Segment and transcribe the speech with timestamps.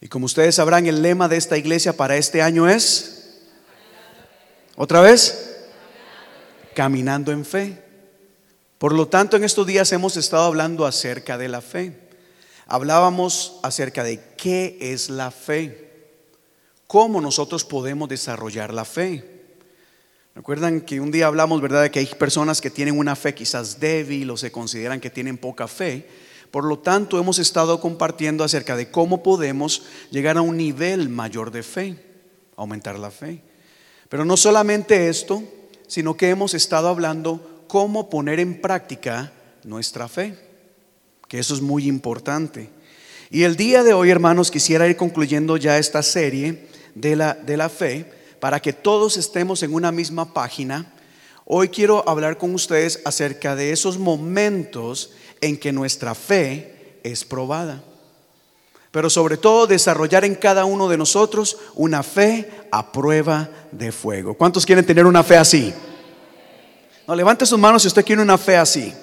[0.00, 3.40] Y como ustedes sabrán, el lema de esta iglesia para este año es,
[4.76, 5.56] otra vez,
[6.74, 7.82] caminando en fe.
[8.78, 11.98] Por lo tanto, en estos días hemos estado hablando acerca de la fe.
[12.66, 15.90] Hablábamos acerca de qué es la fe,
[16.86, 19.34] cómo nosotros podemos desarrollar la fe.
[20.34, 23.78] Recuerdan que un día hablamos, ¿verdad?, de que hay personas que tienen una fe quizás
[23.78, 26.08] débil o se consideran que tienen poca fe.
[26.54, 29.82] Por lo tanto, hemos estado compartiendo acerca de cómo podemos
[30.12, 31.96] llegar a un nivel mayor de fe,
[32.54, 33.42] aumentar la fe.
[34.08, 35.42] Pero no solamente esto,
[35.88, 39.32] sino que hemos estado hablando cómo poner en práctica
[39.64, 40.38] nuestra fe,
[41.26, 42.70] que eso es muy importante.
[43.32, 47.56] Y el día de hoy, hermanos, quisiera ir concluyendo ya esta serie de la, de
[47.56, 50.94] la fe para que todos estemos en una misma página,
[51.46, 55.10] hoy quiero hablar con ustedes acerca de esos momentos
[55.44, 57.84] en que nuestra fe es probada.
[58.90, 64.34] Pero sobre todo desarrollar en cada uno de nosotros una fe a prueba de fuego.
[64.34, 65.74] ¿Cuántos quieren tener una fe así?
[67.06, 68.94] No, levante sus manos si usted quiere una fe así.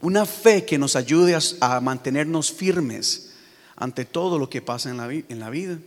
[0.00, 3.32] Una fe que nos ayude a, mantenernos firmes
[3.76, 5.78] ante todo lo que pasa en la, vida.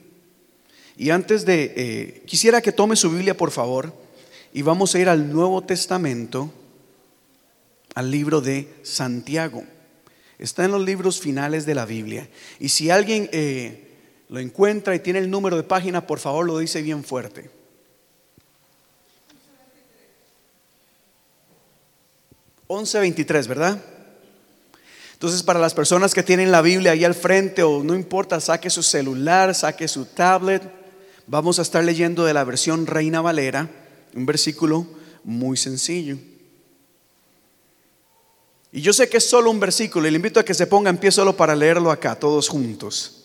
[0.96, 3.92] Y antes de, eh, quisiera que tome su Biblia, por favor,
[4.54, 6.52] y vamos a ir al Nuevo Testamento,
[7.96, 9.64] al libro de Santiago.
[10.38, 12.30] Está en los libros finales de la Biblia.
[12.60, 13.88] Y si alguien eh,
[14.30, 17.50] lo encuentra y tiene el número de página, por favor lo dice bien fuerte.
[22.68, 23.82] 11.23, ¿verdad?
[25.14, 28.70] Entonces, para las personas que tienen la Biblia ahí al frente, o no importa, saque
[28.70, 30.62] su celular, saque su tablet,
[31.28, 33.68] Vamos a estar leyendo de la versión Reina Valera,
[34.14, 34.86] un versículo
[35.24, 36.20] muy sencillo.
[38.76, 40.90] Y yo sé que es solo un versículo y le invito a que se ponga
[40.90, 43.24] en pie solo para leerlo acá, todos juntos.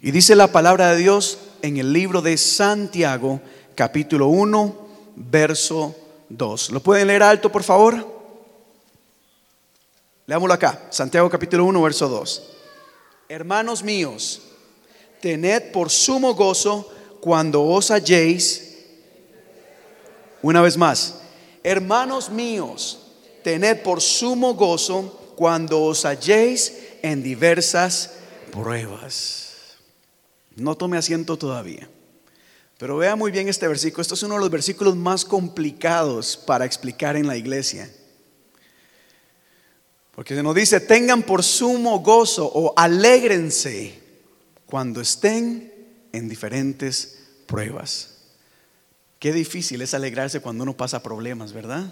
[0.00, 3.38] Y dice la palabra de Dios en el libro de Santiago,
[3.74, 5.94] capítulo 1, verso
[6.30, 6.70] 2.
[6.70, 8.02] ¿Lo pueden leer alto, por favor?
[10.24, 12.50] Leámoslo acá, Santiago capítulo 1, verso 2.
[13.28, 14.40] Hermanos míos,
[15.20, 18.74] tened por sumo gozo cuando os halléis,
[20.40, 21.18] una vez más,
[21.62, 22.98] hermanos míos,
[23.42, 28.12] tened por sumo gozo cuando os halléis en diversas
[28.50, 29.76] pruebas.
[30.56, 31.88] No tome asiento todavía.
[32.78, 34.02] Pero vea muy bien este versículo.
[34.02, 37.90] Esto es uno de los versículos más complicados para explicar en la iglesia.
[40.14, 43.98] Porque se nos dice, tengan por sumo gozo o alégrense
[44.66, 45.72] cuando estén
[46.12, 48.11] en diferentes pruebas.
[49.22, 51.84] Qué difícil es alegrarse cuando uno pasa problemas, ¿verdad?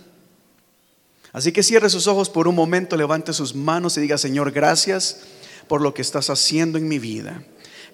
[1.33, 5.21] Así que cierre sus ojos por un momento, levante sus manos y diga, Señor, gracias
[5.69, 7.45] por lo que estás haciendo en mi vida.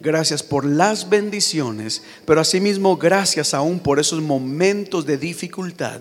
[0.01, 6.01] Gracias por las bendiciones, pero asimismo gracias aún por esos momentos de dificultad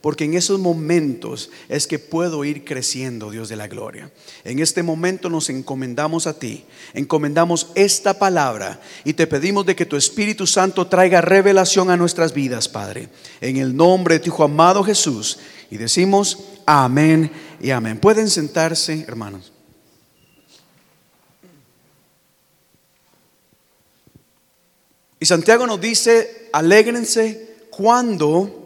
[0.00, 4.10] porque en esos momentos es que puedo ir creciendo, Dios de la gloria.
[4.44, 9.86] En este momento nos encomendamos a ti, encomendamos esta palabra y te pedimos de que
[9.86, 13.10] tu Espíritu Santo traiga revelación a nuestras vidas, Padre.
[13.40, 15.38] En el nombre de tu Hijo amado Jesús.
[15.70, 17.30] Y decimos amén
[17.60, 17.98] y amén.
[17.98, 19.52] Pueden sentarse, hermanos.
[25.20, 28.59] Y Santiago nos dice, alégrense cuando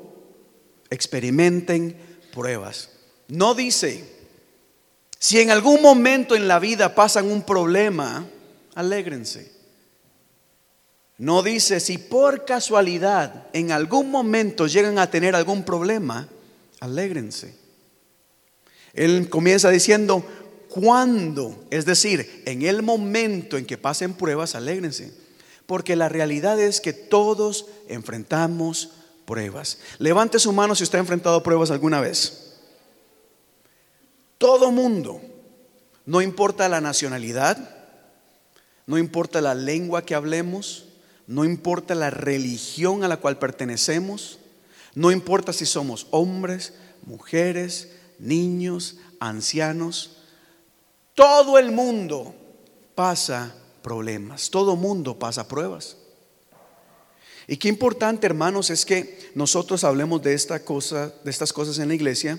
[0.91, 1.97] experimenten
[2.33, 2.91] pruebas.
[3.29, 4.05] No dice,
[5.19, 8.27] si en algún momento en la vida pasan un problema,
[8.75, 9.53] alégrense.
[11.17, 16.29] No dice, si por casualidad en algún momento llegan a tener algún problema,
[16.81, 17.55] alégrense.
[18.93, 20.25] Él comienza diciendo,
[20.69, 25.13] cuando, es decir, en el momento en que pasen pruebas, alégrense.
[25.67, 28.91] Porque la realidad es que todos enfrentamos
[29.25, 29.79] pruebas.
[29.99, 32.59] Levante su mano si usted ha enfrentado pruebas alguna vez.
[34.39, 35.21] Todo mundo,
[36.07, 37.57] no importa la nacionalidad,
[38.87, 40.87] no importa la lengua que hablemos,
[41.27, 44.39] no importa la religión a la cual pertenecemos,
[44.95, 46.75] no importa si somos hombres,
[47.07, 50.19] mujeres, niños, ancianos,
[51.15, 52.35] todo el mundo
[52.95, 55.97] pasa problemas, todo mundo pasa pruebas.
[57.47, 61.89] Y qué importante, hermanos, es que nosotros hablemos de esta cosa, de estas cosas en
[61.89, 62.39] la iglesia,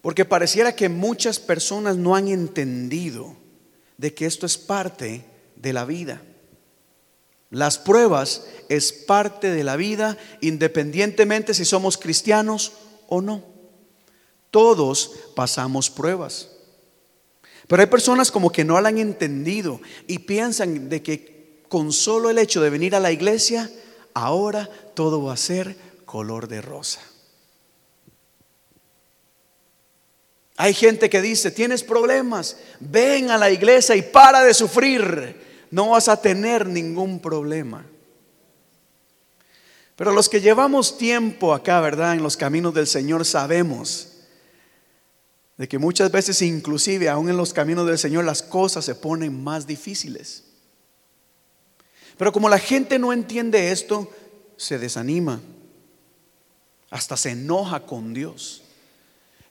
[0.00, 3.36] porque pareciera que muchas personas no han entendido
[3.96, 5.24] de que esto es parte
[5.56, 6.22] de la vida.
[7.50, 12.72] Las pruebas es parte de la vida independientemente si somos cristianos
[13.08, 13.44] o no.
[14.50, 16.50] Todos pasamos pruebas.
[17.66, 21.33] Pero hay personas como que no la han entendido y piensan de que
[21.74, 23.68] con solo el hecho de venir a la iglesia,
[24.14, 25.74] ahora todo va a ser
[26.04, 27.00] color de rosa.
[30.56, 35.88] Hay gente que dice, tienes problemas, ven a la iglesia y para de sufrir, no
[35.88, 37.84] vas a tener ningún problema.
[39.96, 42.14] Pero los que llevamos tiempo acá, ¿verdad?
[42.14, 44.10] En los caminos del Señor sabemos
[45.56, 49.42] de que muchas veces inclusive aún en los caminos del Señor las cosas se ponen
[49.42, 50.53] más difíciles.
[52.16, 54.08] Pero como la gente no entiende esto,
[54.56, 55.40] se desanima,
[56.90, 58.62] hasta se enoja con Dios.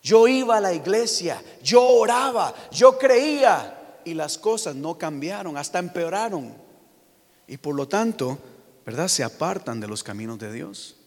[0.02, 5.80] Yo iba a la iglesia, yo oraba, yo creía y las cosas no cambiaron, hasta
[5.80, 6.54] empeoraron.
[7.48, 8.38] Y por lo tanto,
[8.86, 9.08] ¿verdad?
[9.08, 10.98] Se apartan de los caminos de Dios.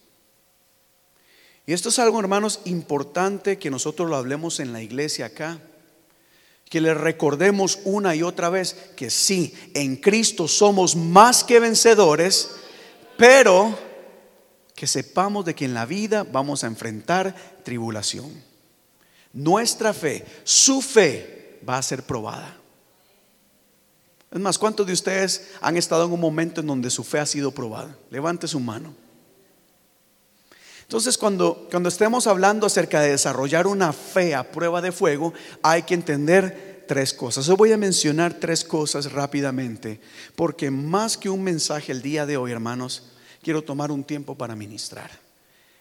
[1.65, 5.59] Y esto es algo, hermanos, importante que nosotros lo hablemos en la iglesia acá.
[6.69, 12.51] Que le recordemos una y otra vez que sí, en Cristo somos más que vencedores,
[13.17, 13.77] pero
[14.75, 18.31] que sepamos de que en la vida vamos a enfrentar tribulación.
[19.33, 22.57] Nuestra fe, su fe va a ser probada.
[24.31, 27.25] Es más, ¿cuántos de ustedes han estado en un momento en donde su fe ha
[27.25, 27.97] sido probada?
[28.09, 28.93] Levante su mano.
[30.87, 35.83] Entonces, cuando, cuando estemos hablando acerca de desarrollar una fe a prueba de fuego, hay
[35.83, 37.45] que entender tres cosas.
[37.45, 39.99] Yo voy a mencionar tres cosas rápidamente,
[40.37, 43.03] porque más que un mensaje el día de hoy, hermanos,
[43.43, 45.11] quiero tomar un tiempo para ministrar.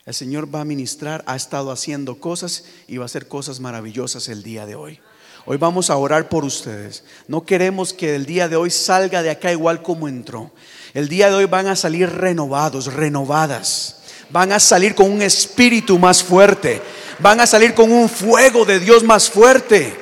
[0.05, 4.29] El Señor va a ministrar, ha estado haciendo cosas y va a hacer cosas maravillosas
[4.29, 4.99] el día de hoy.
[5.45, 7.05] Hoy vamos a orar por ustedes.
[7.29, 10.51] No queremos que el día de hoy salga de acá igual como entró.
[10.95, 14.03] El día de hoy van a salir renovados, renovadas.
[14.37, 16.83] Van a salir con un espíritu más fuerte.
[17.21, 19.97] Van a salir con un fuego de Dios más fuerte.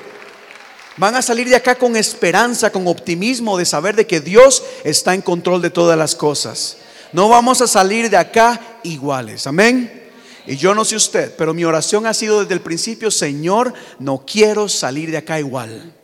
[0.96, 5.14] Van a salir de acá con esperanza, con optimismo de saber de que Dios está
[5.14, 6.78] en control de todas las cosas.
[7.12, 9.46] No vamos a salir de acá iguales.
[9.46, 10.10] Amén.
[10.48, 14.24] Y yo no sé usted, pero mi oración ha sido desde el principio, Señor, no
[14.26, 15.94] quiero salir de acá igual.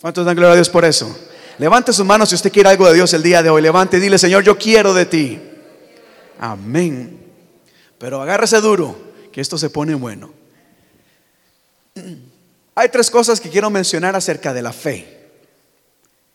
[0.00, 1.16] ¿Cuántos dan gloria a Dios por eso?
[1.58, 3.62] Levante sus manos si usted quiere algo de Dios el día de hoy.
[3.62, 5.51] Levante y dile, Señor, yo quiero de ti.
[6.42, 7.20] Amén.
[7.98, 8.96] Pero agárrese duro,
[9.30, 10.32] que esto se pone bueno.
[12.74, 15.30] Hay tres cosas que quiero mencionar acerca de la fe.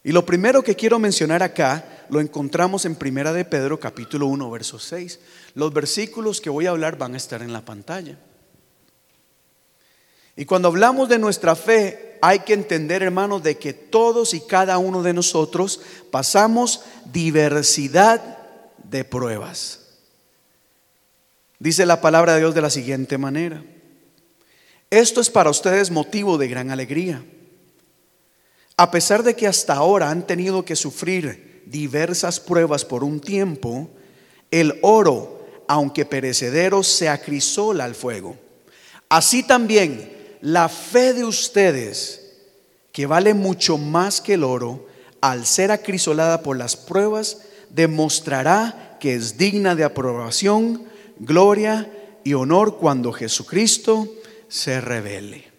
[0.06, 4.50] Y lo primero que quiero mencionar acá lo encontramos en Primera de Pedro capítulo 1
[4.50, 5.20] verso 6.
[5.56, 8.18] Los versículos que voy a hablar van a estar en la pantalla.
[10.38, 14.78] Y cuando hablamos de nuestra fe, hay que entender, hermanos, de que todos y cada
[14.78, 15.82] uno de nosotros
[16.12, 18.38] pasamos diversidad
[18.86, 19.87] de pruebas.
[21.60, 23.64] Dice la palabra de Dios de la siguiente manera.
[24.90, 27.24] Esto es para ustedes motivo de gran alegría.
[28.78, 33.90] A pesar de que hasta ahora han tenido que sufrir diversas pruebas por un tiempo,
[34.52, 38.38] el oro, aunque perecedero, se acrisola al fuego.
[39.10, 42.34] Así también la fe de ustedes,
[42.92, 44.86] que vale mucho más que el oro,
[45.22, 47.40] al ser acrisolada por las pruebas,
[47.72, 50.86] demostrará que es digna de aprobación,
[51.20, 51.92] gloria
[52.24, 54.08] y honor cuando Jesucristo
[54.48, 55.52] se revele.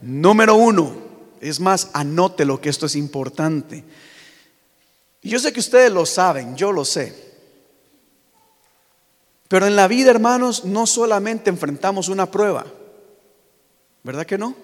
[0.00, 0.96] Número uno,
[1.40, 3.84] es más, anótelo que esto es importante.
[5.22, 7.28] Yo sé que ustedes lo saben, yo lo sé.
[9.48, 12.66] Pero en la vida, hermanos, no solamente enfrentamos una prueba,
[14.02, 14.54] ¿verdad que no?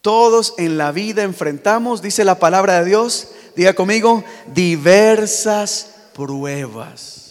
[0.00, 7.21] Todos en la vida enfrentamos, dice la palabra de Dios, diga conmigo, diversas pruebas.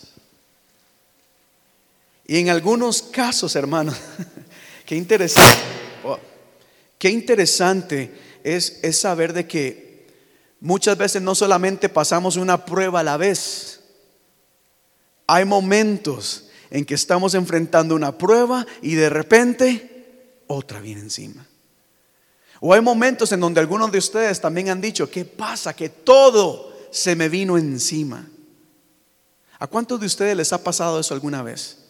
[2.32, 3.98] Y en algunos casos, hermanos,
[4.86, 5.60] qué interesante,
[6.06, 6.20] oh,
[6.98, 8.12] qué interesante
[8.44, 9.92] es, es saber de que
[10.62, 13.82] Muchas veces no solamente pasamos una prueba a la vez.
[15.26, 21.48] Hay momentos en que estamos enfrentando una prueba y de repente otra viene encima.
[22.60, 25.76] O hay momentos en donde algunos de ustedes también han dicho, ¿qué pasa?
[25.76, 28.30] Que todo se me vino encima.
[29.58, 31.81] ¿A cuántos de ustedes les ha pasado eso alguna vez?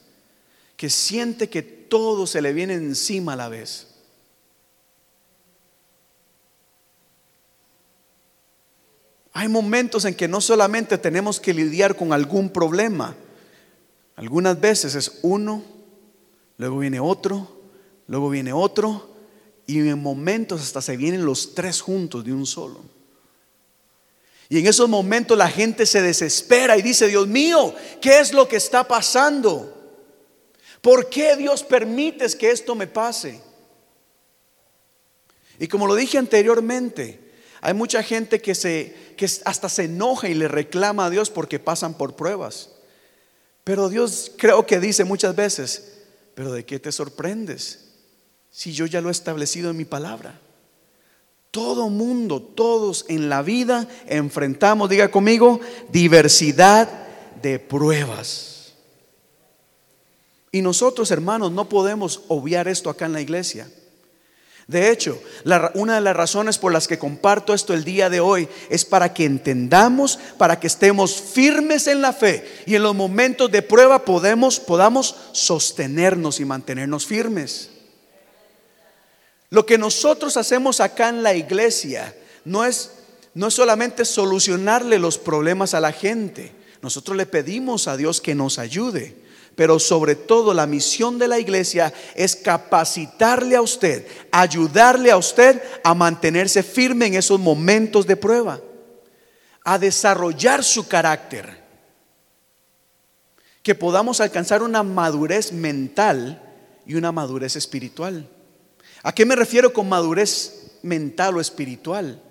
[0.82, 3.86] Que siente que todo se le viene encima a la vez.
[9.32, 13.16] Hay momentos en que no solamente tenemos que lidiar con algún problema,
[14.16, 15.62] algunas veces es uno,
[16.58, 17.62] luego viene otro,
[18.08, 19.08] luego viene otro,
[19.68, 22.82] y en momentos hasta se vienen los tres juntos de un solo.
[24.50, 28.48] Y en esos momentos la gente se desespera y dice, Dios mío, ¿qué es lo
[28.48, 29.78] que está pasando?
[30.82, 33.40] ¿Por qué Dios permites que esto me pase?
[35.60, 37.20] Y como lo dije anteriormente,
[37.62, 41.60] hay mucha gente que, se, que hasta se enoja y le reclama a Dios porque
[41.60, 42.70] pasan por pruebas.
[43.64, 46.00] Pero Dios creo que dice muchas veces,
[46.34, 47.90] pero ¿de qué te sorprendes?
[48.50, 50.42] Si yo ya lo he establecido en mi palabra.
[51.52, 55.60] Todo mundo, todos en la vida enfrentamos, diga conmigo,
[55.92, 56.90] diversidad
[57.42, 58.61] de pruebas.
[60.52, 63.70] Y nosotros, hermanos, no podemos obviar esto acá en la iglesia.
[64.68, 65.22] De hecho,
[65.74, 69.14] una de las razones por las que comparto esto el día de hoy es para
[69.14, 74.06] que entendamos, para que estemos firmes en la fe y en los momentos de prueba
[74.06, 77.70] podemos, podamos sostenernos y mantenernos firmes.
[79.50, 82.16] Lo que nosotros hacemos acá en la iglesia
[82.46, 82.92] no es,
[83.34, 86.54] no es solamente solucionarle los problemas a la gente.
[86.82, 89.21] Nosotros le pedimos a Dios que nos ayude.
[89.56, 95.62] Pero sobre todo la misión de la iglesia es capacitarle a usted, ayudarle a usted
[95.84, 98.62] a mantenerse firme en esos momentos de prueba,
[99.64, 101.62] a desarrollar su carácter,
[103.62, 106.42] que podamos alcanzar una madurez mental
[106.86, 108.28] y una madurez espiritual.
[109.04, 112.22] ¿A qué me refiero con madurez mental o espiritual?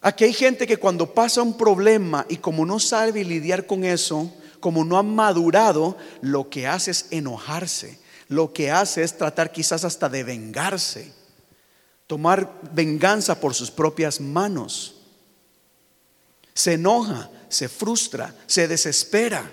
[0.00, 4.32] Aquí hay gente que cuando pasa un problema y como no sabe lidiar con eso,
[4.60, 7.98] como no ha madurado, lo que hace es enojarse,
[8.28, 11.12] lo que hace es tratar quizás hasta de vengarse,
[12.06, 14.96] tomar venganza por sus propias manos.
[16.54, 19.50] Se enoja, se frustra, se desespera.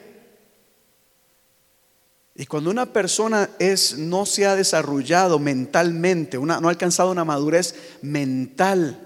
[2.36, 7.76] Y cuando una persona es, no se ha desarrollado mentalmente, no ha alcanzado una madurez
[8.02, 9.00] mental,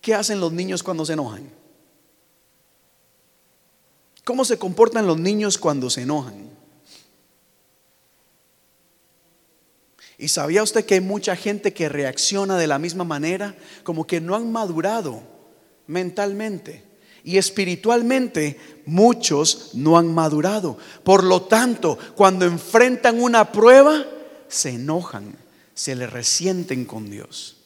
[0.00, 1.59] ¿qué hacen los niños cuando se enojan?
[4.30, 6.50] ¿Cómo se comportan los niños cuando se enojan?
[10.18, 13.56] ¿Y sabía usted que hay mucha gente que reacciona de la misma manera?
[13.82, 15.20] Como que no han madurado
[15.88, 16.84] mentalmente.
[17.24, 18.56] Y espiritualmente
[18.86, 20.78] muchos no han madurado.
[21.02, 24.06] Por lo tanto, cuando enfrentan una prueba,
[24.46, 25.34] se enojan,
[25.74, 27.56] se le resienten con Dios.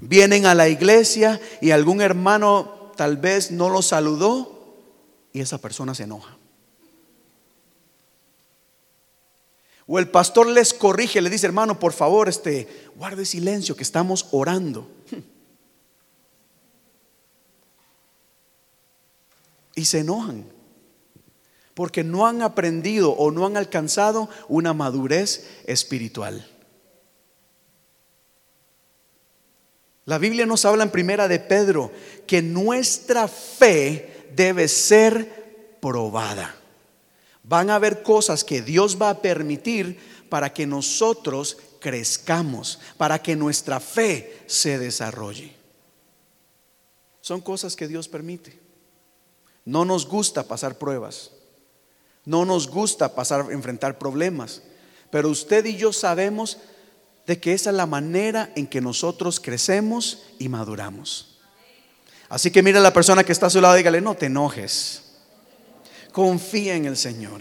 [0.00, 4.57] Vienen a la iglesia y algún hermano tal vez no lo saludó
[5.38, 6.36] y esa persona se enoja.
[9.86, 12.66] O el pastor les corrige, le dice, hermano, por favor, este,
[12.96, 14.90] guarde silencio que estamos orando.
[19.76, 20.44] y se enojan
[21.74, 26.44] porque no han aprendido o no han alcanzado una madurez espiritual.
[30.04, 31.92] La Biblia nos habla en primera de Pedro
[32.26, 36.54] que nuestra fe debe ser probada.
[37.42, 43.36] Van a haber cosas que Dios va a permitir para que nosotros crezcamos, para que
[43.36, 45.54] nuestra fe se desarrolle.
[47.20, 48.58] Son cosas que Dios permite.
[49.64, 51.30] No nos gusta pasar pruebas.
[52.24, 54.62] No nos gusta pasar enfrentar problemas,
[55.10, 56.58] pero usted y yo sabemos
[57.26, 61.37] de que esa es la manera en que nosotros crecemos y maduramos.
[62.28, 64.26] Así que mira a la persona que está a su lado y dígale, no te
[64.26, 65.02] enojes.
[66.12, 67.40] Confía en el Señor.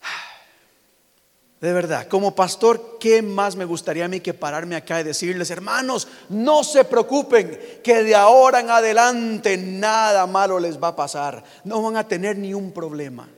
[1.60, 5.50] De verdad, como pastor, ¿qué más me gustaría a mí que pararme acá y decirles,
[5.50, 11.44] hermanos, no se preocupen, que de ahora en adelante nada malo les va a pasar,
[11.64, 13.28] no van a tener ni un problema.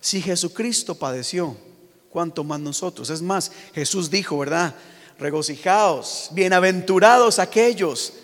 [0.00, 1.56] Si Jesucristo padeció,
[2.16, 3.10] ¿cuánto más nosotros?
[3.10, 4.74] Es más, Jesús dijo, ¿verdad?
[5.18, 8.14] Regocijaos, bienaventurados aquellos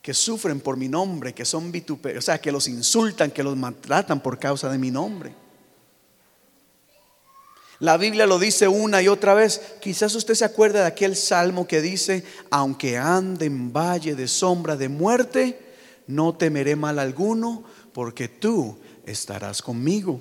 [0.00, 3.54] que sufren por mi nombre, que son vituperados, o sea, que los insultan, que los
[3.54, 5.34] maltratan por causa de mi nombre.
[7.80, 9.60] La Biblia lo dice una y otra vez.
[9.82, 14.74] Quizás usted se acuerde de aquel salmo que dice, aunque ande en valle de sombra
[14.74, 15.74] de muerte,
[16.06, 20.18] no temeré mal alguno, porque tú estarás conmigo.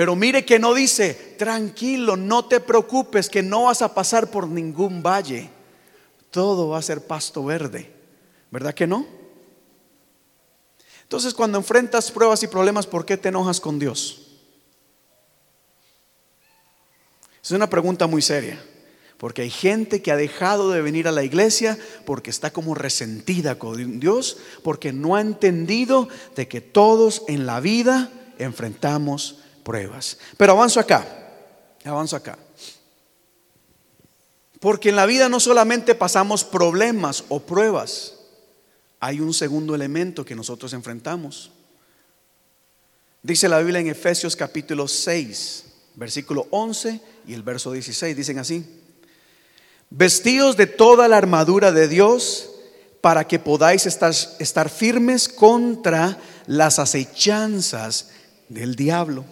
[0.00, 4.48] Pero mire que no dice, tranquilo, no te preocupes, que no vas a pasar por
[4.48, 5.50] ningún valle.
[6.30, 7.92] Todo va a ser pasto verde.
[8.50, 9.06] ¿Verdad que no?
[11.02, 14.38] Entonces cuando enfrentas pruebas y problemas, ¿por qué te enojas con Dios?
[17.44, 18.58] Es una pregunta muy seria,
[19.18, 23.58] porque hay gente que ha dejado de venir a la iglesia porque está como resentida
[23.58, 30.18] con Dios, porque no ha entendido de que todos en la vida enfrentamos pruebas.
[30.36, 31.06] Pero avanzo acá,
[31.84, 32.38] avanzo acá.
[34.60, 38.14] Porque en la vida no solamente pasamos problemas o pruebas,
[39.00, 41.50] hay un segundo elemento que nosotros enfrentamos.
[43.22, 45.64] Dice la Biblia en Efesios capítulo 6,
[45.94, 48.16] versículo 11 y el verso 16.
[48.16, 48.64] Dicen así.
[49.88, 52.50] Vestidos de toda la armadura de Dios
[53.00, 58.10] para que podáis estar, estar firmes contra las acechanzas
[58.48, 59.24] del diablo.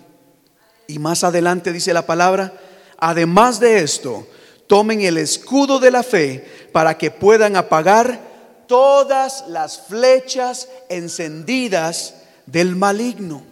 [0.89, 2.55] Y más adelante dice la palabra,
[2.97, 4.27] además de esto,
[4.67, 8.19] tomen el escudo de la fe para que puedan apagar
[8.67, 12.15] todas las flechas encendidas
[12.47, 13.43] del maligno.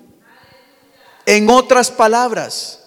[1.27, 2.81] En otras palabras,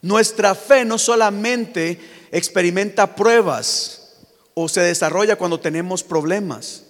[0.00, 4.14] nuestra fe no solamente experimenta pruebas
[4.54, 6.84] o se desarrolla cuando tenemos problemas,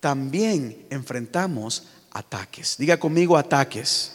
[0.00, 2.76] también enfrentamos ataques.
[2.76, 4.12] Diga conmigo ataques.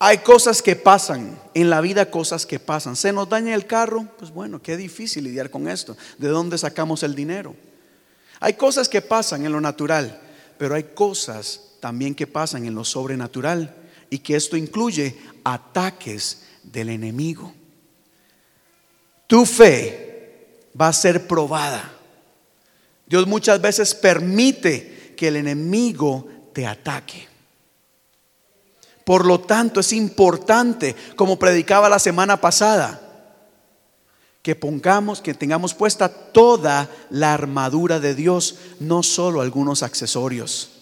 [0.00, 2.94] Hay cosas que pasan, en la vida cosas que pasan.
[2.94, 5.96] Se nos daña el carro, pues bueno, qué difícil lidiar con esto.
[6.18, 7.56] ¿De dónde sacamos el dinero?
[8.38, 10.20] Hay cosas que pasan en lo natural,
[10.56, 13.74] pero hay cosas también que pasan en lo sobrenatural
[14.08, 17.52] y que esto incluye ataques del enemigo.
[19.26, 21.92] Tu fe va a ser probada.
[23.06, 27.27] Dios muchas veces permite que el enemigo te ataque.
[29.08, 33.00] Por lo tanto, es importante, como predicaba la semana pasada,
[34.42, 40.72] que pongamos, que tengamos puesta toda la armadura de Dios, no solo algunos accesorios.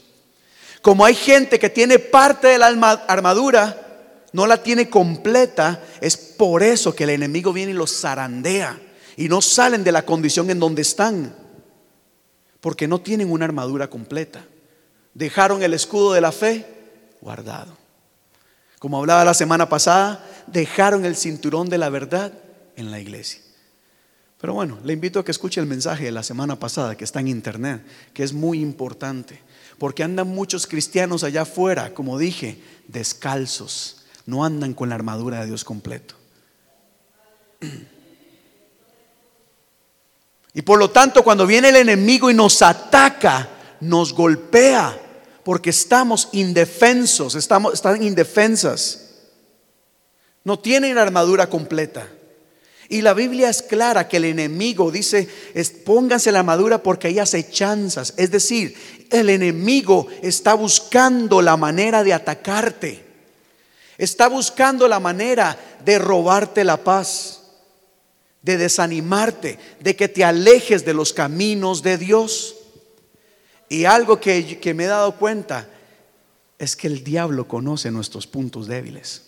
[0.83, 2.67] Como hay gente que tiene parte de la
[3.07, 8.77] armadura, no la tiene completa, es por eso que el enemigo viene y los zarandea
[9.17, 11.33] y no salen de la condición en donde están,
[12.61, 14.45] porque no tienen una armadura completa.
[15.15, 16.67] Dejaron el escudo de la fe
[17.21, 17.86] guardado.
[18.87, 22.33] Como hablaba la semana pasada, dejaron el cinturón de la verdad
[22.77, 23.41] en la iglesia.
[24.41, 27.19] Pero bueno, le invito a que escuche el mensaje de la semana pasada que está
[27.19, 29.41] en internet, que es muy importante,
[29.77, 35.47] porque andan muchos cristianos allá afuera, como dije, descalzos, no andan con la armadura de
[35.47, 36.15] Dios completo.
[40.55, 43.49] Y por lo tanto, cuando viene el enemigo y nos ataca,
[43.81, 45.06] nos golpea,
[45.47, 49.11] porque estamos indefensos, estamos, están indefensas.
[50.43, 52.09] No tienen armadura completa.
[52.89, 55.29] Y la Biblia es clara que el enemigo dice,
[55.85, 58.15] pónganse la armadura porque hay acechanzas.
[58.17, 58.75] Es decir,
[59.13, 63.05] el enemigo está buscando la manera de atacarte.
[63.99, 67.43] Está buscando la manera de robarte la paz,
[68.43, 72.56] de desanimarte, de que te alejes de los caminos de Dios.
[73.69, 75.69] Y algo que, me he dado cuenta
[76.59, 79.23] es que el diablo conoce nuestros puntos débiles.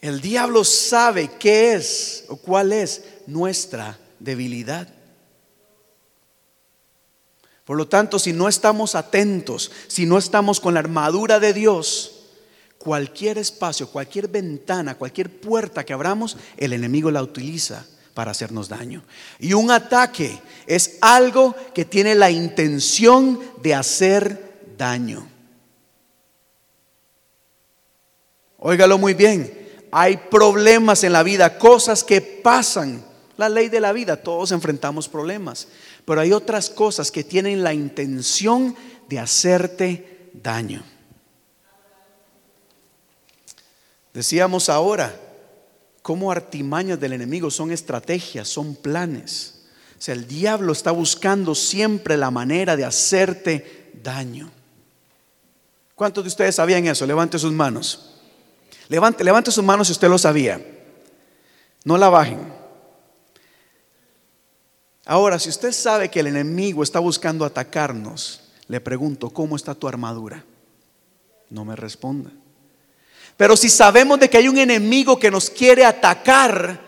[0.00, 4.88] El diablo sabe qué es o cuál es nuestra debilidad.
[7.66, 12.22] Por lo tanto, si no estamos atentos, si no estamos con la armadura de Dios,
[12.78, 19.02] cualquier espacio, cualquier ventana, cualquier puerta que abramos, el enemigo la utiliza para hacernos daño.
[19.38, 25.28] Y un ataque es algo que tiene la intención de hacer daño.
[28.58, 33.04] Óigalo muy bien, hay problemas en la vida, cosas que pasan.
[33.36, 35.68] La ley de la vida, todos enfrentamos problemas,
[36.04, 38.76] pero hay otras cosas que tienen la intención
[39.08, 40.84] de hacerte daño.
[44.12, 45.18] Decíamos ahora,
[46.02, 49.60] como artimañas del enemigo, son estrategias, son planes.
[49.98, 54.50] O sea, el diablo está buscando siempre la manera de hacerte daño.
[55.94, 57.04] ¿Cuántos de ustedes sabían eso?
[57.06, 58.14] Levante sus manos.
[58.88, 60.60] Levante, levante sus manos si usted lo sabía.
[61.84, 62.40] No la bajen.
[65.04, 69.88] Ahora, si usted sabe que el enemigo está buscando atacarnos, le pregunto, ¿cómo está tu
[69.88, 70.44] armadura?
[71.50, 72.30] No me responda.
[73.40, 76.78] Pero si sabemos de que hay un enemigo que nos quiere atacar,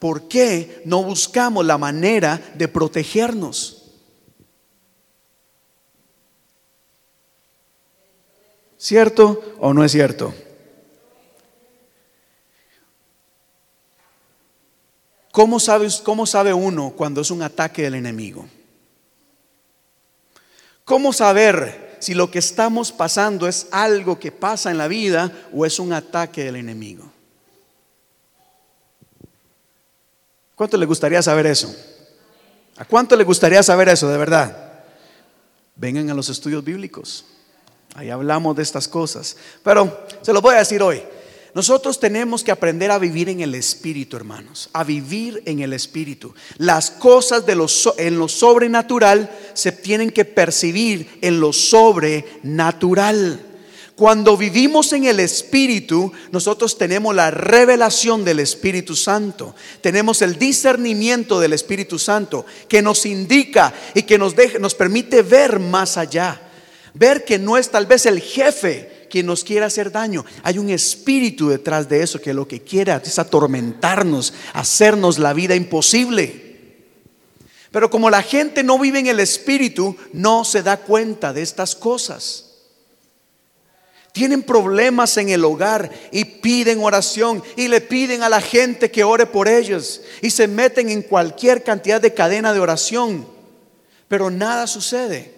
[0.00, 3.92] ¿por qué no buscamos la manera de protegernos?
[8.76, 10.34] ¿Cierto o no es cierto?
[15.30, 18.48] ¿Cómo sabe, ¿Cómo sabe uno cuando es un ataque del enemigo?
[20.84, 25.64] ¿Cómo saber si lo que estamos pasando es algo que pasa en la vida o
[25.64, 27.10] es un ataque del enemigo.
[30.54, 31.74] ¿Cuánto le gustaría saber eso?
[32.76, 34.82] ¿A cuánto le gustaría saber eso de verdad?
[35.76, 37.24] Vengan a los estudios bíblicos.
[37.94, 39.36] Ahí hablamos de estas cosas.
[39.62, 41.02] Pero se lo voy a decir hoy.
[41.54, 46.34] Nosotros tenemos que aprender a vivir en el Espíritu, hermanos, a vivir en el Espíritu.
[46.58, 47.44] Las cosas
[47.96, 53.40] en lo sobrenatural se tienen que percibir en lo sobrenatural.
[53.94, 59.54] Cuando vivimos en el Espíritu, nosotros tenemos la revelación del Espíritu Santo.
[59.80, 65.60] Tenemos el discernimiento del Espíritu Santo que nos indica y que nos, nos permite ver
[65.60, 66.40] más allá.
[66.94, 70.24] Ver que no es tal vez el jefe quien nos quiere hacer daño.
[70.42, 75.54] Hay un espíritu detrás de eso que lo que quiere es atormentarnos, hacernos la vida
[75.54, 76.42] imposible.
[77.70, 81.74] Pero como la gente no vive en el espíritu, no se da cuenta de estas
[81.74, 82.54] cosas
[84.14, 89.02] tienen problemas en el hogar y piden oración y le piden a la gente que
[89.02, 93.26] ore por ellos y se meten en cualquier cantidad de cadena de oración,
[94.06, 95.33] pero nada sucede.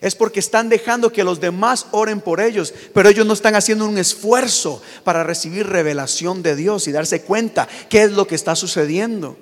[0.00, 3.86] Es porque están dejando que los demás oren por ellos, pero ellos no están haciendo
[3.88, 8.54] un esfuerzo para recibir revelación de Dios y darse cuenta qué es lo que está
[8.54, 9.36] sucediendo.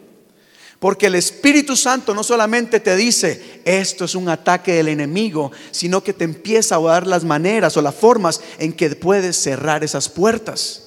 [0.79, 6.03] Porque el Espíritu Santo no solamente te dice, esto es un ataque del enemigo, sino
[6.03, 10.09] que te empieza a dar las maneras o las formas en que puedes cerrar esas
[10.09, 10.83] puertas.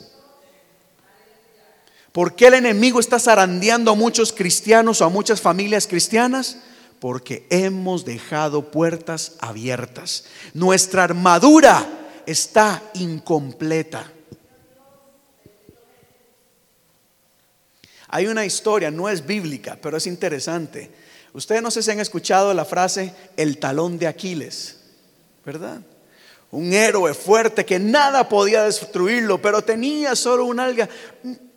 [2.12, 6.58] ¿Por qué el enemigo está zarandeando a muchos cristianos o a muchas familias cristianas?
[7.00, 10.26] Porque hemos dejado puertas abiertas.
[10.54, 11.88] Nuestra armadura
[12.26, 14.12] está incompleta.
[18.10, 20.92] Hay una historia, no es bíblica, pero es interesante.
[21.34, 24.80] Ustedes no sé si han escuchado la frase el talón de Aquiles,
[25.46, 25.82] ¿verdad?
[26.52, 30.90] Un héroe fuerte que nada podía destruirlo, pero tenía solo un alga,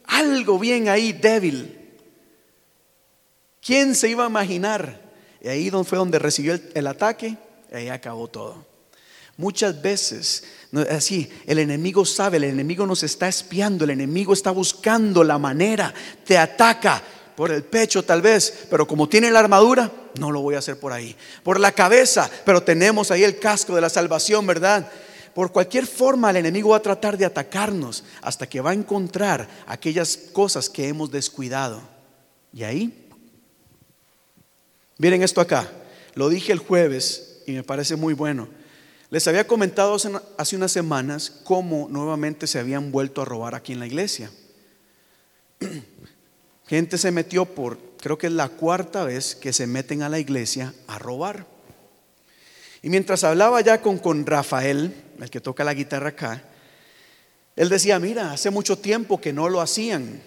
[0.04, 1.78] algo bien ahí débil.
[3.64, 5.00] ¿Quién se iba a imaginar?
[5.42, 7.36] Y ahí fue donde recibió el, ataque,
[7.70, 8.64] y ahí acabó todo.
[9.36, 10.44] Muchas veces
[10.90, 15.92] Así, el enemigo sabe, el enemigo nos está espiando, el enemigo está buscando la manera,
[16.24, 17.02] te ataca
[17.36, 20.80] por el pecho tal vez, pero como tiene la armadura, no lo voy a hacer
[20.80, 21.14] por ahí.
[21.42, 24.90] Por la cabeza, pero tenemos ahí el casco de la salvación, ¿verdad?
[25.34, 29.46] Por cualquier forma el enemigo va a tratar de atacarnos hasta que va a encontrar
[29.66, 31.82] aquellas cosas que hemos descuidado.
[32.54, 33.01] Y ahí,
[34.98, 35.70] miren esto acá,
[36.14, 38.48] lo dije el jueves y me parece muy bueno.
[39.10, 39.94] Les había comentado
[40.38, 44.30] hace unas semanas cómo nuevamente se habían vuelto a robar aquí en la iglesia.
[46.66, 50.18] Gente se metió por, creo que es la cuarta vez que se meten a la
[50.18, 51.46] iglesia a robar.
[52.80, 56.42] Y mientras hablaba ya con, con Rafael, el que toca la guitarra acá,
[57.54, 60.22] él decía, mira, hace mucho tiempo que no lo hacían.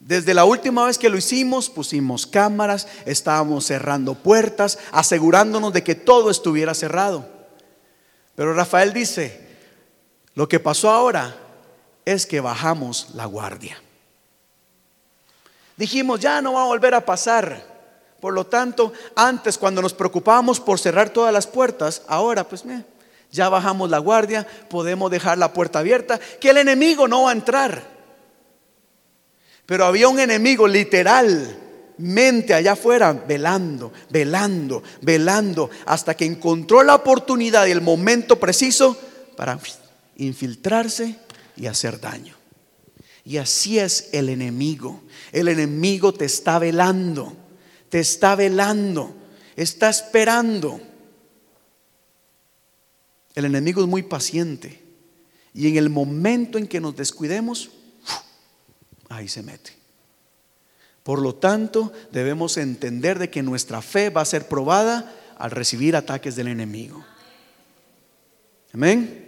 [0.00, 5.94] Desde la última vez que lo hicimos, pusimos cámaras, estábamos cerrando puertas, asegurándonos de que
[5.94, 7.28] todo estuviera cerrado.
[8.34, 9.46] Pero Rafael dice,
[10.34, 11.36] lo que pasó ahora
[12.06, 13.76] es que bajamos la guardia.
[15.76, 17.62] Dijimos, ya no va a volver a pasar.
[18.20, 22.64] Por lo tanto, antes cuando nos preocupábamos por cerrar todas las puertas, ahora pues
[23.30, 27.34] ya bajamos la guardia, podemos dejar la puerta abierta, que el enemigo no va a
[27.34, 27.99] entrar.
[29.70, 31.56] Pero había un enemigo literal
[31.96, 38.98] mente allá afuera, velando, velando, velando, hasta que encontró la oportunidad y el momento preciso
[39.36, 39.60] para
[40.16, 41.14] infiltrarse
[41.56, 42.34] y hacer daño.
[43.24, 45.02] Y así es el enemigo.
[45.30, 47.32] El enemigo te está velando,
[47.90, 49.14] te está velando,
[49.54, 50.80] está esperando.
[53.36, 54.82] El enemigo es muy paciente.
[55.54, 57.70] Y en el momento en que nos descuidemos,
[59.10, 59.72] ahí se mete.
[61.02, 65.96] Por lo tanto, debemos entender de que nuestra fe va a ser probada al recibir
[65.96, 67.04] ataques del enemigo.
[68.72, 69.26] Amén.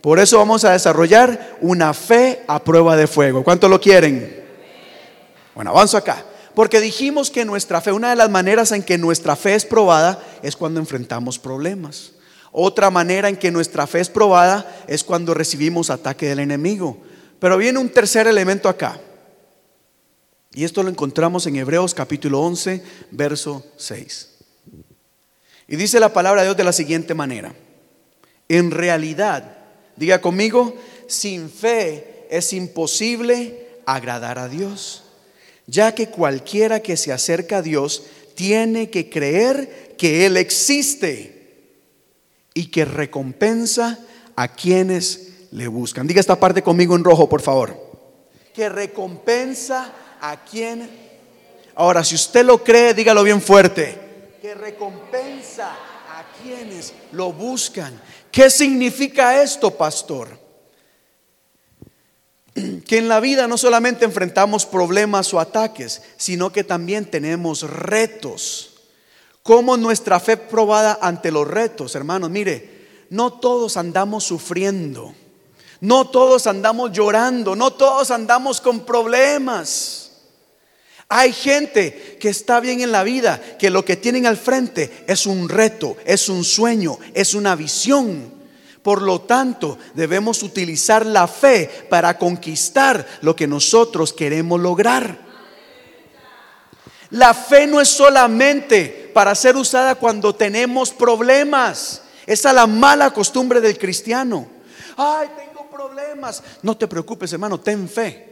[0.00, 3.44] Por eso vamos a desarrollar una fe a prueba de fuego.
[3.44, 4.44] ¿Cuánto lo quieren?
[5.54, 6.24] Bueno, avanzo acá.
[6.54, 10.22] Porque dijimos que nuestra fe, una de las maneras en que nuestra fe es probada
[10.42, 12.12] es cuando enfrentamos problemas.
[12.52, 16.98] Otra manera en que nuestra fe es probada es cuando recibimos ataque del enemigo.
[17.40, 19.00] Pero viene un tercer elemento acá.
[20.52, 24.28] Y esto lo encontramos en Hebreos capítulo 11, verso 6.
[25.68, 27.54] Y dice la palabra de Dios de la siguiente manera.
[28.48, 29.58] En realidad,
[29.96, 30.76] diga conmigo,
[31.06, 35.04] sin fe es imposible agradar a Dios,
[35.66, 38.02] ya que cualquiera que se acerca a Dios
[38.34, 41.40] tiene que creer que Él existe
[42.54, 43.98] y que recompensa
[44.34, 46.06] a quienes le buscan.
[46.06, 47.76] Diga esta parte conmigo en rojo, por favor.
[48.54, 50.90] Que recompensa a quien.
[51.74, 54.36] Ahora, si usted lo cree, dígalo bien fuerte.
[54.40, 58.00] Que recompensa a quienes lo buscan.
[58.30, 60.40] ¿Qué significa esto, pastor?
[62.86, 68.66] que en la vida no solamente enfrentamos problemas o ataques, sino que también tenemos retos.
[69.42, 75.14] Como nuestra fe probada ante los retos, hermanos, mire, no todos andamos sufriendo,
[75.80, 80.10] no todos andamos llorando, no todos andamos con problemas.
[81.08, 85.26] Hay gente que está bien en la vida, que lo que tienen al frente es
[85.26, 88.32] un reto, es un sueño, es una visión.
[88.82, 95.18] Por lo tanto, debemos utilizar la fe para conquistar lo que nosotros queremos lograr.
[97.10, 102.02] La fe no es solamente para ser usada cuando tenemos problemas.
[102.24, 104.46] Esa es la mala costumbre del cristiano.
[104.96, 105.49] Ay, tengo
[106.62, 108.28] No te preocupes, hermano, ten fe.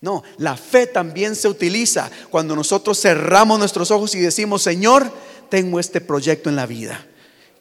[0.00, 5.12] No, la fe también se utiliza cuando nosotros cerramos nuestros ojos y decimos, Señor,
[5.50, 7.06] tengo este proyecto en la vida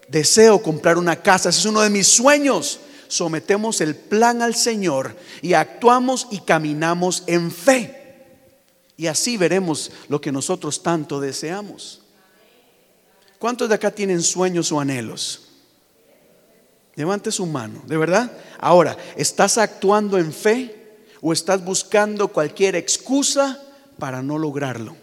[0.09, 2.79] deseo comprar una casa, ese es uno de mis sueños.
[3.07, 7.95] Sometemos el plan al Señor y actuamos y caminamos en fe.
[8.97, 12.01] Y así veremos lo que nosotros tanto deseamos.
[13.39, 15.48] ¿Cuántos de acá tienen sueños o anhelos?
[16.99, 18.29] Levante su mano, ¿de verdad?
[18.59, 23.57] Ahora, ¿estás actuando en fe o estás buscando cualquier excusa
[23.97, 24.97] para no lograrlo?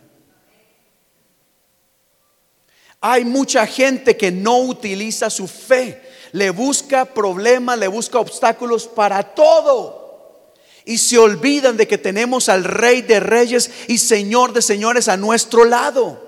[3.00, 9.22] Hay mucha gente que no utiliza su fe, le busca problemas, le busca obstáculos para
[9.22, 10.52] todo.
[10.84, 15.16] Y se olvidan de que tenemos al Rey de Reyes y Señor de Señores a
[15.16, 16.25] nuestro lado.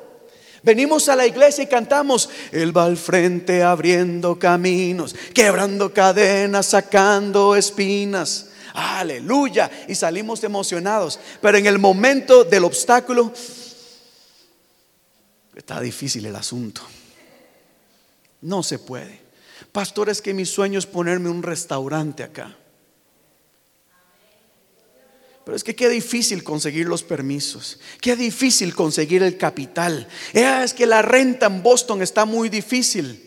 [0.63, 7.57] Venimos a la iglesia y cantamos, Él va al frente abriendo caminos, quebrando cadenas, sacando
[7.57, 8.51] espinas.
[8.75, 9.71] Aleluya.
[9.89, 11.19] Y salimos emocionados.
[11.41, 13.33] Pero en el momento del obstáculo,
[15.59, 16.83] Está difícil el asunto.
[18.43, 19.21] No se puede.
[19.73, 22.57] Pastor, es que mi sueño es ponerme un restaurante acá.
[25.49, 30.07] Pero es que qué difícil conseguir los permisos, qué difícil conseguir el capital.
[30.35, 33.19] Eh, es que la renta en Boston está muy difícil.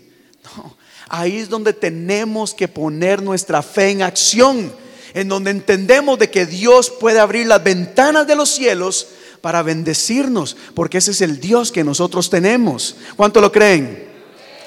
[1.10, 4.72] Ahí es donde tenemos que poner nuestra fe en acción,
[5.16, 9.08] en donde entendemos de que Dios puede abrir las ventanas de los cielos
[9.42, 12.98] para bendecirnos, porque ese es el Dios que nosotros tenemos.
[13.16, 14.08] ¿Cuánto lo creen?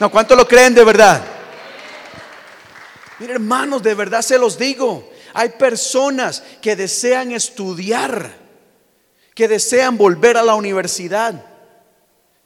[0.01, 1.25] No, ¿cuánto lo creen de verdad?
[3.21, 5.14] Miren, hermanos, de verdad se los digo.
[5.35, 8.33] Hay personas que desean estudiar,
[9.35, 11.45] que desean volver a la universidad.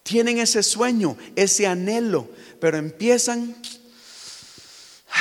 [0.03, 2.29] Tienen ese sueño, ese anhelo,
[2.61, 3.55] pero empiezan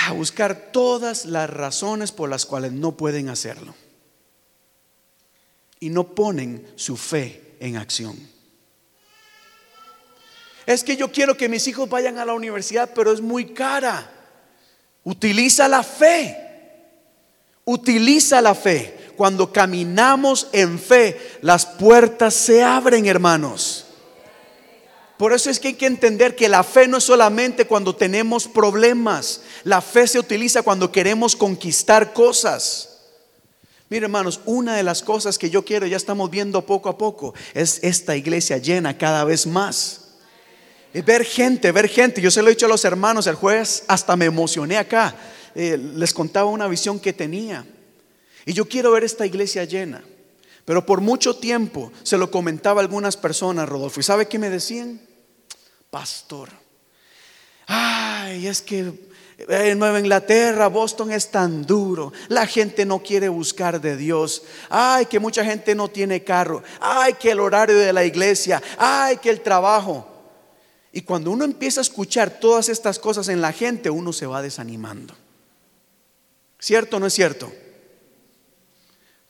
[0.06, 3.76] a buscar todas las razones por las cuales no pueden hacerlo
[5.82, 8.18] y no ponen su fe en acción.
[10.66, 14.10] Es que yo quiero que mis hijos vayan a la universidad, pero es muy cara.
[15.04, 16.47] Utiliza la fe.
[17.68, 18.96] Utiliza la fe.
[19.18, 23.86] Cuando caminamos en fe, las puertas se abren, hermanos.
[25.18, 28.48] Por eso es que hay que entender que la fe no es solamente cuando tenemos
[28.48, 29.42] problemas.
[29.66, 33.00] La fe se utiliza cuando queremos conquistar cosas.
[33.90, 37.34] Mire hermanos, una de las cosas que yo quiero, ya estamos viendo poco a poco,
[37.54, 40.02] es esta iglesia llena cada vez más.
[40.94, 42.22] Ver gente, ver gente.
[42.22, 45.14] Yo se lo he dicho a los hermanos el jueves, hasta me emocioné acá.
[45.60, 47.66] Eh, les contaba una visión que tenía.
[48.46, 50.04] Y yo quiero ver esta iglesia llena.
[50.66, 54.00] Pero por mucho tiempo se lo comentaba a algunas personas, Rodolfo.
[54.00, 55.02] ¿Y sabe qué me decían?
[55.90, 56.50] Pastor.
[57.66, 58.94] Ay, es que
[59.48, 62.14] en Nueva Inglaterra, Boston es tan duro.
[62.28, 64.44] La gente no quiere buscar de Dios.
[64.70, 66.62] Ay, que mucha gente no tiene carro.
[66.80, 68.62] Ay, que el horario de la iglesia.
[68.78, 70.08] Ay, que el trabajo.
[70.92, 74.44] Y cuando uno empieza a escuchar todas estas cosas en la gente, uno se va
[74.44, 75.16] desanimando.
[76.60, 77.52] ¿Cierto o no es cierto?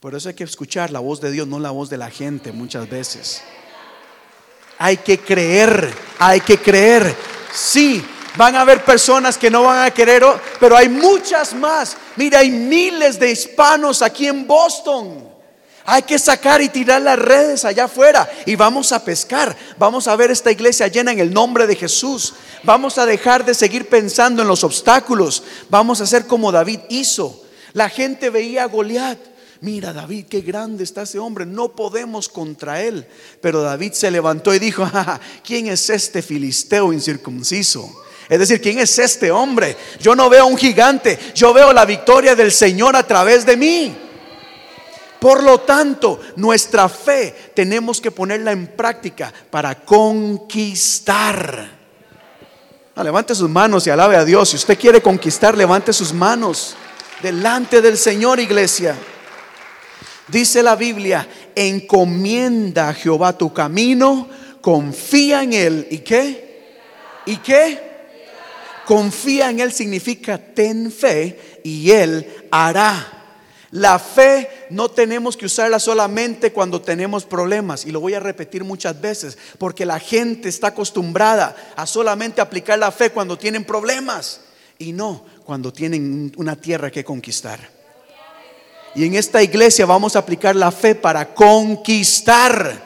[0.00, 2.52] Por eso hay que escuchar la voz de Dios, no la voz de la gente
[2.52, 3.42] muchas veces.
[4.78, 7.14] Hay que creer, hay que creer.
[7.52, 8.04] Sí,
[8.38, 10.22] Van a haber personas que no van a querer,
[10.60, 11.96] pero hay muchas más.
[12.14, 15.27] Mira, hay miles de hispanos aquí en Boston.
[15.90, 19.56] Hay que sacar y tirar las redes allá afuera y vamos a pescar.
[19.78, 22.34] Vamos a ver esta iglesia llena en el nombre de Jesús.
[22.62, 25.42] Vamos a dejar de seguir pensando en los obstáculos.
[25.70, 27.42] Vamos a hacer como David hizo.
[27.72, 29.18] La gente veía a Goliat.
[29.62, 33.06] Mira David, qué grande está ese hombre, no podemos contra él.
[33.40, 34.86] Pero David se levantó y dijo,
[35.42, 37.90] ¿quién es este filisteo incircunciso?
[38.28, 39.74] Es decir, ¿quién es este hombre?
[40.02, 43.96] Yo no veo un gigante, yo veo la victoria del Señor a través de mí.
[45.20, 51.76] Por lo tanto, nuestra fe tenemos que ponerla en práctica para conquistar.
[52.96, 54.50] levante sus manos y alabe a Dios.
[54.50, 56.76] Si usted quiere conquistar, levante sus manos.
[57.22, 58.94] delante del Señor, iglesia.
[60.28, 61.26] Dice la Biblia,
[61.56, 64.28] encomienda a Jehová tu camino,
[64.60, 65.88] confía en Él.
[65.90, 66.62] ¿Y qué?
[67.26, 67.88] ¿Y qué?
[68.86, 73.17] Confía en Él significa ten fe y Él hará.
[73.70, 78.64] La fe no tenemos que usarla solamente cuando tenemos problemas, y lo voy a repetir
[78.64, 84.40] muchas veces, porque la gente está acostumbrada a solamente aplicar la fe cuando tienen problemas
[84.78, 87.58] y no cuando tienen una tierra que conquistar.
[88.94, 92.82] Y en esta iglesia vamos a aplicar la fe para conquistar.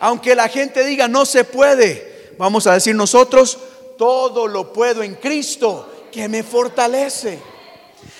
[0.00, 3.58] Aunque la gente diga no se puede, vamos a decir nosotros,
[3.98, 7.40] todo lo puedo en Cristo que me fortalece.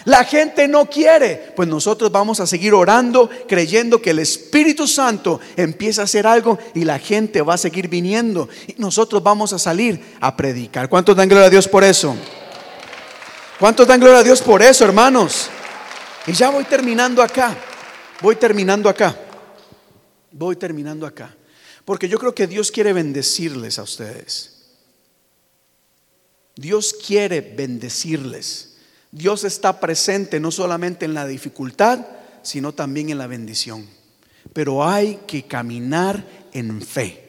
[0.08, 5.38] La gente no quiere, pues nosotros vamos a seguir orando, creyendo que el Espíritu Santo
[5.54, 9.58] empieza a hacer algo y la gente va a seguir viniendo y nosotros vamos a
[9.58, 10.88] salir a predicar.
[10.88, 12.16] ¿Cuántos dan gloria a Dios por eso?
[13.60, 15.50] ¿Cuántos dan gloria a Dios por eso, hermanos?
[16.26, 17.54] Y ya voy terminando acá,
[18.22, 19.14] voy terminando acá,
[20.32, 21.36] voy terminando acá,
[21.84, 24.70] porque yo creo que Dios quiere bendecirles a ustedes.
[26.56, 28.67] Dios quiere bendecirles.
[29.10, 32.06] Dios está presente no solamente en la dificultad,
[32.42, 33.88] sino también en la bendición.
[34.52, 37.24] Pero hay que caminar en fe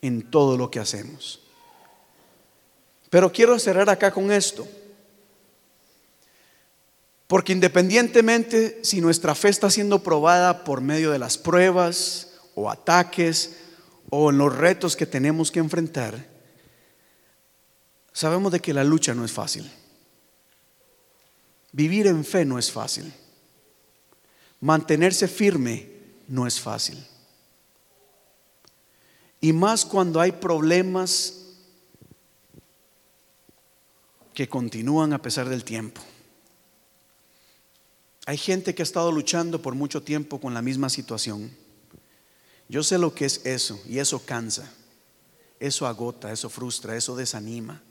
[0.00, 1.40] en todo lo que hacemos.
[3.10, 4.66] Pero quiero cerrar acá con esto.
[7.26, 13.56] Porque independientemente si nuestra fe está siendo probada por medio de las pruebas o ataques
[14.10, 16.32] o en los retos que tenemos que enfrentar,
[18.12, 19.70] Sabemos de que la lucha no es fácil.
[21.72, 23.12] Vivir en fe no es fácil.
[24.60, 25.90] Mantenerse firme
[26.28, 27.04] no es fácil.
[29.40, 31.42] Y más cuando hay problemas
[34.34, 36.00] que continúan a pesar del tiempo.
[38.24, 41.50] Hay gente que ha estado luchando por mucho tiempo con la misma situación.
[42.68, 44.72] Yo sé lo que es eso y eso cansa,
[45.58, 47.82] eso agota, eso frustra, eso desanima.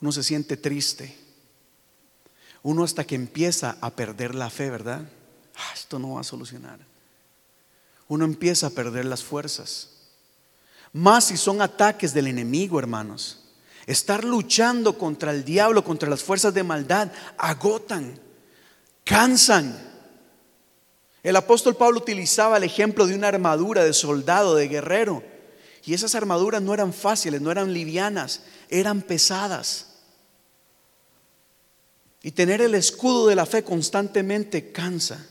[0.00, 1.27] Uno se siente triste.
[2.62, 5.02] Uno hasta que empieza a perder la fe, ¿verdad?
[5.56, 6.78] Ah, esto no va a solucionar.
[8.08, 9.90] Uno empieza a perder las fuerzas.
[10.92, 13.44] Más si son ataques del enemigo, hermanos.
[13.86, 18.18] Estar luchando contra el diablo, contra las fuerzas de maldad, agotan,
[19.04, 19.78] cansan.
[21.22, 25.22] El apóstol Pablo utilizaba el ejemplo de una armadura de soldado, de guerrero.
[25.84, 29.97] Y esas armaduras no eran fáciles, no eran livianas, eran pesadas.
[32.28, 35.26] Y tener el escudo de la fe constantemente cansa.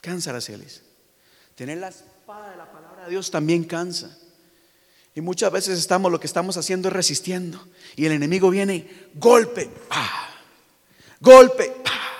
[0.00, 0.82] Cansa, Aracelis.
[1.54, 4.18] Tener la espada de la palabra de Dios también cansa.
[5.14, 7.68] Y muchas veces estamos, lo que estamos haciendo es resistiendo.
[7.94, 10.28] Y el enemigo viene, golpe, ah,
[11.20, 12.16] golpe, ah,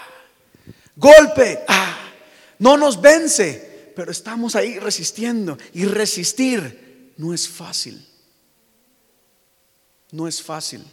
[0.95, 2.13] golpe, ah.
[2.61, 5.59] no nos vence, pero estamos ahí resistiendo.
[5.73, 8.07] Y resistir no es fácil.
[10.13, 10.85] No es fácil.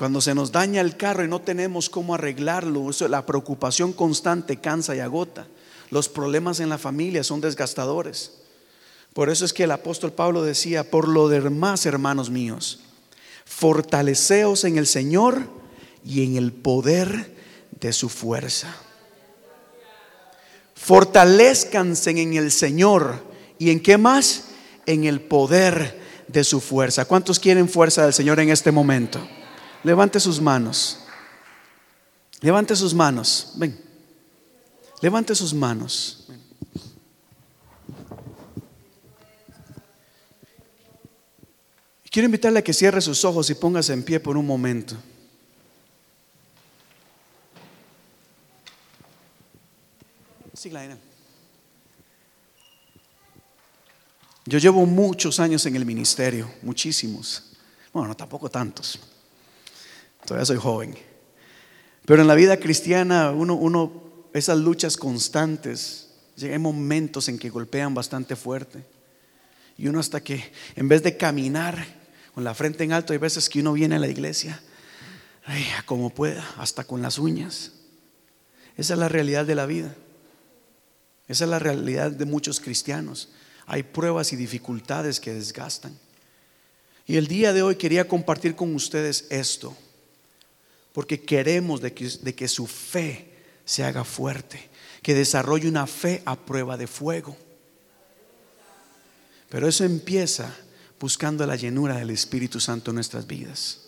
[0.00, 4.96] Cuando se nos daña el carro y no tenemos cómo arreglarlo, la preocupación constante cansa
[4.96, 5.46] y agota.
[5.90, 8.32] Los problemas en la familia son desgastadores.
[9.12, 12.80] Por eso es que el apóstol Pablo decía, por lo demás, hermanos míos,
[13.44, 15.42] fortaleceos en el Señor
[16.02, 17.36] y en el poder
[17.78, 18.74] de su fuerza.
[20.76, 23.22] Fortalezcanse en el Señor
[23.58, 24.44] y en qué más?
[24.86, 27.04] En el poder de su fuerza.
[27.04, 29.20] ¿Cuántos quieren fuerza del Señor en este momento?
[29.82, 31.00] Levante sus manos.
[32.40, 33.52] Levante sus manos.
[33.56, 33.78] Ven.
[35.00, 36.26] Levante sus manos.
[42.10, 44.96] Quiero invitarle a que cierre sus ojos y póngase en pie por un momento.
[54.44, 57.52] Yo llevo muchos años en el ministerio, muchísimos.
[57.92, 58.98] Bueno, no, tampoco tantos.
[60.26, 60.96] Todavía soy joven.
[62.04, 63.92] Pero en la vida cristiana, uno, uno,
[64.32, 66.08] esas luchas constantes,
[66.40, 68.84] hay momentos en que golpean bastante fuerte.
[69.76, 71.86] Y uno hasta que, en vez de caminar
[72.34, 74.60] con la frente en alto, hay veces que uno viene a la iglesia,
[75.86, 77.72] como pueda, hasta con las uñas.
[78.76, 79.94] Esa es la realidad de la vida.
[81.28, 83.30] Esa es la realidad de muchos cristianos.
[83.66, 85.96] Hay pruebas y dificultades que desgastan.
[87.06, 89.76] Y el día de hoy quería compartir con ustedes esto
[90.92, 93.32] porque queremos de que, su fe
[93.64, 94.68] se haga fuerte,
[95.02, 97.36] que desarrolle una fe a prueba de fuego.
[99.48, 100.54] Pero eso empieza
[100.98, 103.80] buscando la llenura del Espíritu Santo en nuestras vidas.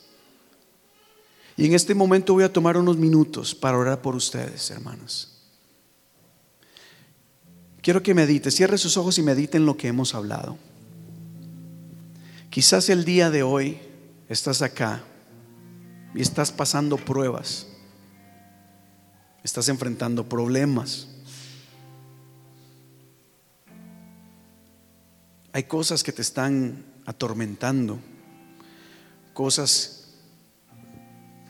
[1.57, 5.29] Y en este momento voy a tomar unos minutos para orar por ustedes, hermanos.
[7.83, 10.57] Quiero que medite, cierre sus ojos y medite en lo que hemos hablado.
[12.49, 13.79] Quizás el día de hoy
[14.29, 15.05] estás acá
[16.15, 17.67] y estás pasando pruebas,
[19.43, 21.09] estás enfrentando problemas.
[25.53, 27.99] Hay cosas que te están atormentando,
[29.35, 29.99] cosas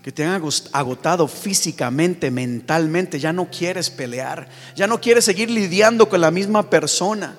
[0.03, 0.43] que te han
[0.73, 6.69] agotado físicamente, mentalmente, ya no quieres pelear, ya no quieres seguir lidiando con la misma
[6.69, 7.37] persona.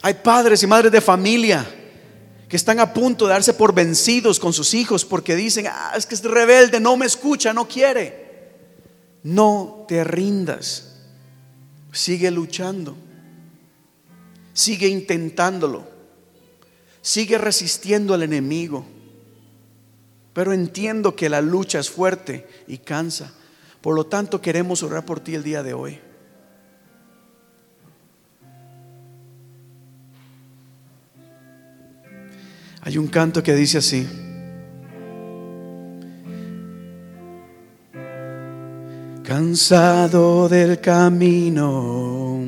[0.00, 1.66] Hay padres y madres de familia
[2.48, 6.06] que están a punto de darse por vencidos con sus hijos porque dicen, ah, es
[6.06, 8.26] que es rebelde, no me escucha, no quiere.
[9.22, 10.94] No te rindas,
[11.92, 12.96] sigue luchando,
[14.54, 15.86] sigue intentándolo,
[17.02, 18.86] sigue resistiendo al enemigo.
[20.32, 23.34] Pero entiendo que la lucha es fuerte y cansa.
[23.80, 26.00] Por lo tanto, queremos orar por ti el día de hoy.
[32.88, 34.08] Hay un canto que dice así.
[39.22, 42.44] Cansado del camino,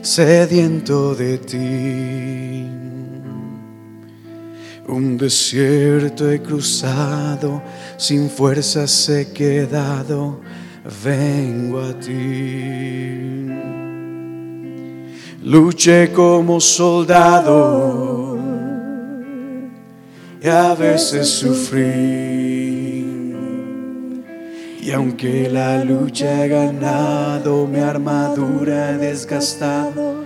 [0.00, 1.58] sediento de ti.
[4.88, 7.62] Un desierto he cruzado,
[7.98, 10.40] sin fuerzas he quedado,
[11.04, 13.79] vengo a ti.
[15.42, 18.38] Luché como soldado
[20.42, 21.80] y a veces sufrí.
[24.82, 30.24] Y aunque la lucha he ganado, mi armadura he desgastado.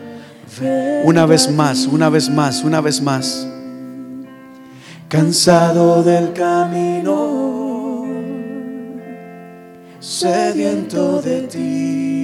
[1.05, 3.47] Una vez más, una vez más, una vez más.
[5.09, 8.05] Cansado del camino,
[10.01, 12.24] sediento de ti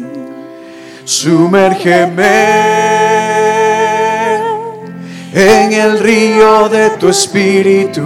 [1.11, 2.23] Sumérgeme
[5.33, 8.01] en el río de tu espíritu.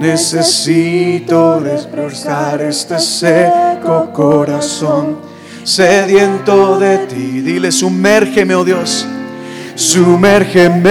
[0.00, 5.18] Necesito desbrozar este seco corazón
[5.62, 7.40] sediento de ti.
[7.40, 9.06] Dile, sumérgeme, oh Dios,
[9.76, 10.90] sumérgeme